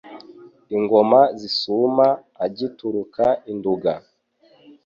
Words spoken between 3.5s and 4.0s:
i Nduga